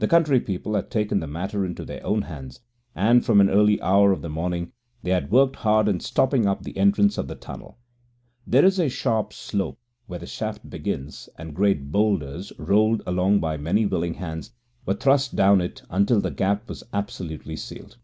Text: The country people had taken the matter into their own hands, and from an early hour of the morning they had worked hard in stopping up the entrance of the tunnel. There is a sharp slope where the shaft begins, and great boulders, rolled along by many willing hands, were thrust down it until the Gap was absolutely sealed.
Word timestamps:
The 0.00 0.06
country 0.06 0.38
people 0.38 0.74
had 0.74 0.90
taken 0.90 1.18
the 1.20 1.26
matter 1.26 1.64
into 1.64 1.82
their 1.82 2.04
own 2.04 2.20
hands, 2.20 2.60
and 2.94 3.24
from 3.24 3.40
an 3.40 3.48
early 3.48 3.80
hour 3.80 4.12
of 4.12 4.20
the 4.20 4.28
morning 4.28 4.72
they 5.02 5.12
had 5.12 5.30
worked 5.30 5.56
hard 5.56 5.88
in 5.88 5.98
stopping 5.98 6.44
up 6.44 6.62
the 6.62 6.76
entrance 6.76 7.16
of 7.16 7.26
the 7.26 7.36
tunnel. 7.36 7.78
There 8.46 8.66
is 8.66 8.78
a 8.78 8.90
sharp 8.90 9.32
slope 9.32 9.78
where 10.08 10.18
the 10.18 10.26
shaft 10.26 10.68
begins, 10.68 11.30
and 11.38 11.54
great 11.56 11.90
boulders, 11.90 12.52
rolled 12.58 13.02
along 13.06 13.40
by 13.40 13.56
many 13.56 13.86
willing 13.86 14.12
hands, 14.12 14.52
were 14.84 14.92
thrust 14.92 15.34
down 15.36 15.62
it 15.62 15.80
until 15.88 16.20
the 16.20 16.30
Gap 16.30 16.68
was 16.68 16.84
absolutely 16.92 17.56
sealed. 17.56 17.96